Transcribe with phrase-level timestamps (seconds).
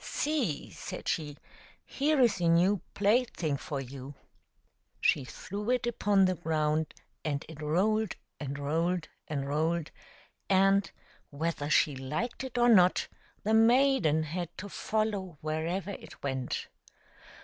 [0.23, 1.37] "See," said she,"
[1.85, 4.15] here is a new plaything for you."
[4.99, 9.91] She threw it upon the ground, and it rolled and rolled and rolled,
[10.49, 10.89] and,
[11.29, 13.09] whether she liked it or not,
[13.43, 16.67] the maiden had to follow wherever it went.